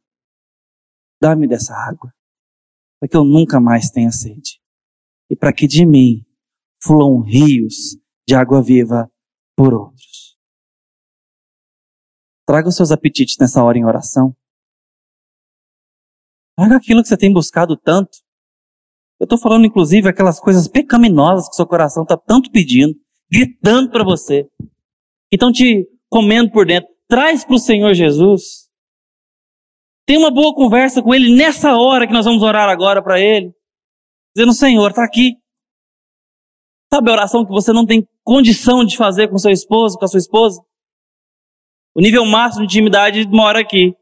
[1.22, 2.17] dá-me dessa água
[3.00, 4.60] para que eu nunca mais tenha sede.
[5.30, 6.26] E para que de mim
[6.82, 9.12] fluam rios de água viva
[9.56, 10.38] por outros.
[12.46, 14.36] Traga os seus apetites nessa hora em oração.
[16.58, 18.18] Traga aquilo que você tem buscado tanto.
[19.20, 22.96] Eu estou falando, inclusive, aquelas coisas pecaminosas que seu coração está tanto pedindo,
[23.30, 24.44] gritando para você,
[25.30, 26.90] que estão te comendo por dentro.
[27.08, 28.67] Traz para o Senhor Jesus.
[30.08, 33.54] Tem uma boa conversa com ele nessa hora que nós vamos orar agora para ele.
[34.34, 35.34] Dizendo, Senhor, está aqui.
[36.94, 40.08] Sabe a oração que você não tem condição de fazer com seu esposo, com a
[40.08, 40.62] sua esposa?
[41.94, 43.94] O nível máximo de intimidade mora aqui.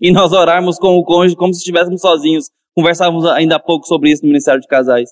[0.00, 2.50] E nós orarmos com o cônjuge como se estivéssemos sozinhos.
[2.76, 5.10] Conversávamos ainda há pouco sobre isso no Ministério de Casais.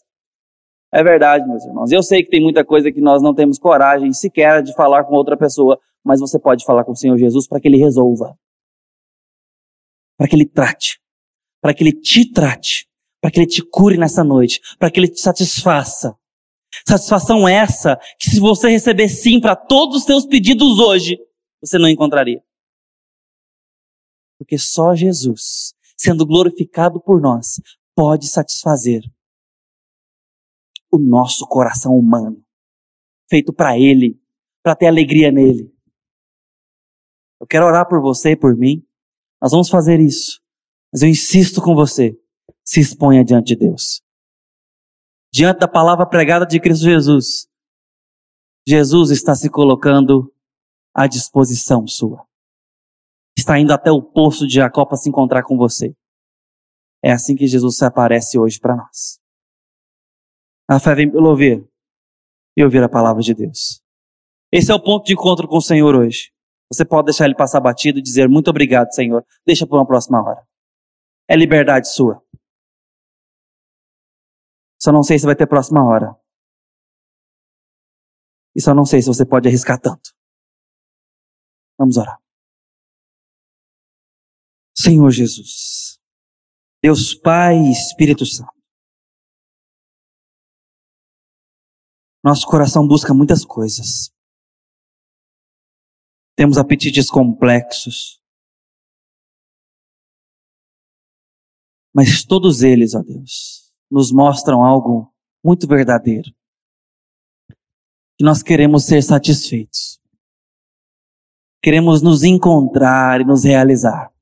[0.93, 1.93] É verdade, meus irmãos.
[1.93, 5.15] Eu sei que tem muita coisa que nós não temos coragem sequer de falar com
[5.15, 8.37] outra pessoa, mas você pode falar com o Senhor Jesus para que ele resolva
[10.17, 11.01] para que Ele trate,
[11.61, 12.89] para que Ele te trate,
[13.21, 16.17] para que Ele te cure nessa noite, para que Ele te satisfaça.
[16.87, 21.19] Satisfação essa que se você receber sim para todos os seus pedidos hoje,
[21.61, 22.43] você não encontraria.
[24.39, 27.61] Porque só Jesus, sendo glorificado por nós,
[27.95, 29.03] pode satisfazer
[30.91, 32.45] o nosso coração humano,
[33.29, 34.21] feito para Ele,
[34.63, 35.73] para ter alegria nele.
[37.41, 38.87] Eu quero orar por você e por mim.
[39.43, 40.41] Nós vamos fazer isso.
[40.93, 42.17] Mas eu insisto com você,
[42.65, 44.01] se exponha diante de Deus.
[45.33, 47.49] Diante da palavra pregada de Cristo Jesus,
[48.69, 50.33] Jesus está se colocando
[50.95, 52.25] à disposição sua.
[53.37, 55.97] Está indo até o poço de Jacó para se encontrar com você.
[57.03, 59.19] É assim que Jesus se aparece hoje para nós.
[60.69, 61.67] A fé vem pelo ouvir
[62.57, 63.83] e ouvir a palavra de Deus.
[64.53, 66.31] Esse é o ponto de encontro com o Senhor hoje.
[66.73, 69.27] Você pode deixar ele passar batido e dizer muito obrigado, Senhor.
[69.47, 70.47] Deixa por uma próxima hora.
[71.29, 72.25] É liberdade sua.
[74.81, 76.17] Só não sei se vai ter próxima hora.
[78.57, 80.15] E só não sei se você pode arriscar tanto.
[81.79, 82.19] Vamos orar.
[84.75, 86.01] Senhor Jesus,
[86.83, 88.53] Deus Pai e Espírito Santo.
[92.25, 94.12] Nosso coração busca muitas coisas
[96.43, 98.21] temos apetites complexos.
[101.95, 105.15] Mas todos eles, ó Deus, nos mostram algo
[105.45, 106.35] muito verdadeiro.
[108.19, 110.01] Que nós queremos ser satisfeitos.
[111.63, 114.13] Queremos nos encontrar e nos realizar.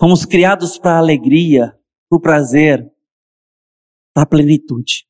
[0.00, 1.78] Fomos criados para a alegria,
[2.08, 2.90] para o prazer,
[4.14, 5.06] para a plenitude.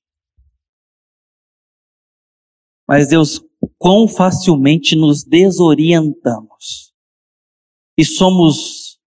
[2.89, 3.41] Mas Deus,
[3.79, 6.95] quão facilmente nos desorientamos
[7.99, 9.01] e somos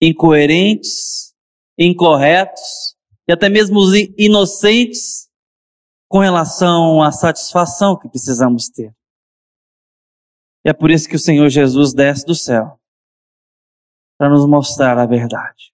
[0.00, 1.34] incoerentes,
[1.78, 2.96] incorretos
[3.28, 3.80] e até mesmo
[4.16, 5.28] inocentes
[6.08, 8.94] com relação à satisfação que precisamos ter.
[10.64, 12.78] E é por isso que o Senhor Jesus desce do céu
[14.18, 15.72] para nos mostrar a verdade.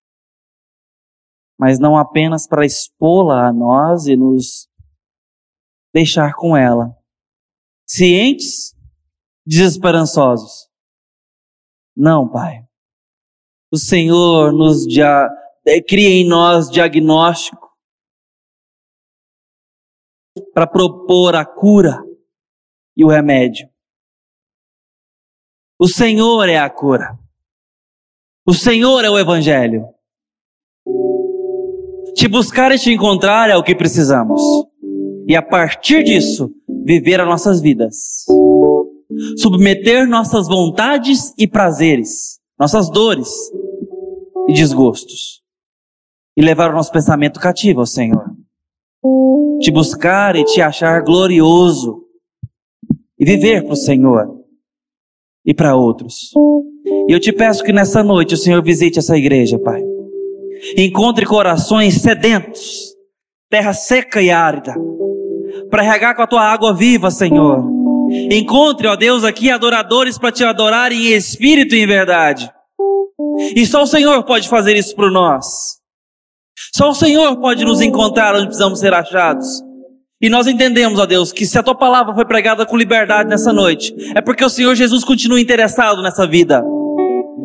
[1.58, 4.68] Mas não apenas para expô-la a nós e nos
[5.94, 6.94] deixar com ela,
[7.86, 8.74] cientes,
[9.46, 10.68] desesperançosos.
[11.96, 12.64] Não, Pai.
[13.72, 15.28] O Senhor nos dia,
[15.66, 17.72] é, cria em nós diagnóstico
[20.52, 22.02] para propor a cura
[22.96, 23.68] e o remédio.
[25.78, 27.18] O Senhor é a cura.
[28.46, 29.88] O Senhor é o Evangelho.
[32.14, 34.40] Te buscar e te encontrar é o que precisamos.
[35.26, 36.50] E a partir disso,
[36.84, 38.24] viver as nossas vidas.
[39.38, 43.28] Submeter nossas vontades e prazeres, nossas dores
[44.48, 45.42] e desgostos.
[46.36, 48.24] E levar o nosso pensamento cativo ao Senhor.
[49.60, 52.02] Te buscar e te achar glorioso.
[53.18, 54.44] E viver para o Senhor
[55.46, 56.32] e para outros.
[57.08, 59.82] E eu te peço que nessa noite o Senhor visite essa igreja, Pai.
[60.76, 62.94] Encontre corações sedentos,
[63.50, 64.74] terra seca e árida,
[65.70, 67.64] para regar com a tua água viva, Senhor.
[68.30, 72.50] Encontre, ó Deus, aqui adoradores para te adorar em espírito e em verdade.
[73.54, 75.46] E só o Senhor pode fazer isso por nós.
[76.74, 79.46] Só o Senhor pode nos encontrar onde precisamos ser achados.
[80.20, 83.52] E nós entendemos, ó Deus, que se a tua palavra foi pregada com liberdade nessa
[83.52, 86.64] noite, é porque o Senhor Jesus continua interessado nessa vida.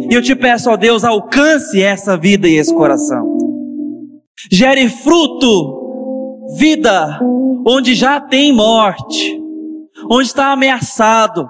[0.10, 3.38] E eu te peço, ó Deus, alcance essa vida e esse coração.
[4.52, 5.89] Gere fruto,
[6.58, 7.20] vida,
[7.66, 9.40] onde já tem morte,
[10.10, 11.50] onde está ameaçado.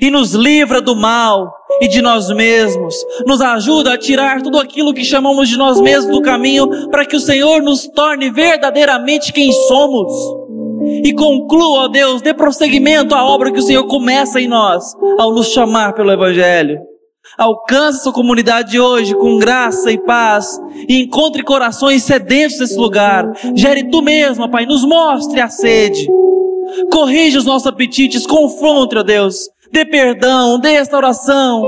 [0.00, 2.94] E nos livra do mal e de nós mesmos.
[3.26, 7.16] Nos ajuda a tirar tudo aquilo que chamamos de nós mesmos do caminho, para que
[7.16, 10.10] o Senhor nos torne verdadeiramente quem somos.
[11.04, 15.32] E conclua, ó Deus, dê prosseguimento à obra que o Senhor começa em nós, ao
[15.32, 16.91] nos chamar pelo Evangelho.
[17.38, 23.32] Alcance sua comunidade hoje com graça e paz e encontre corações sedentos nesse lugar.
[23.54, 26.06] Gere tu mesma, Pai, nos mostre a sede.
[26.90, 29.48] Corrija os nossos apetites, confronte, ó Deus.
[29.72, 31.62] Dê perdão, dê restauração.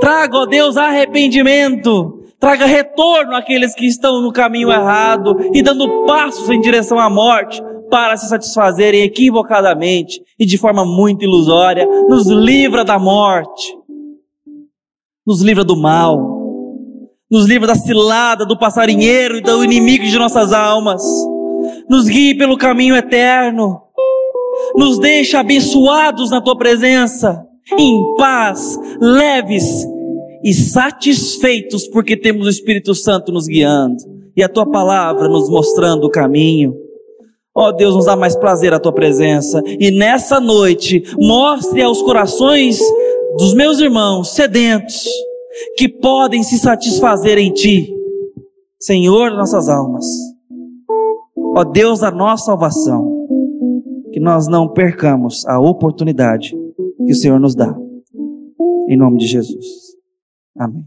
[0.00, 2.22] Traga, ó Deus, arrependimento.
[2.38, 7.62] Traga retorno àqueles que estão no caminho errado e dando passos em direção à morte
[7.90, 11.86] para se satisfazerem equivocadamente e de forma muito ilusória.
[12.08, 13.74] Nos livra da morte
[15.26, 16.36] nos livra do mal,
[17.30, 21.02] nos livra da cilada do passarinheiro e do inimigo de nossas almas,
[21.90, 23.80] nos guie pelo caminho eterno,
[24.76, 27.44] nos deixa abençoados na tua presença,
[27.76, 29.84] em paz, leves
[30.44, 33.96] e satisfeitos, porque temos o Espírito Santo nos guiando
[34.36, 36.74] e a tua palavra nos mostrando o caminho.
[37.58, 39.62] Ó oh, Deus, nos dá mais prazer a tua presença.
[39.80, 42.78] E nessa noite, mostre aos corações
[43.36, 45.04] dos meus irmãos sedentos,
[45.76, 47.94] que podem se satisfazer em Ti,
[48.80, 50.06] Senhor nossas almas.
[51.56, 53.26] Ó Deus da nossa salvação,
[54.12, 56.54] que nós não percamos a oportunidade
[57.06, 57.74] que o Senhor nos dá.
[58.88, 59.66] Em nome de Jesus.
[60.58, 60.84] Amém.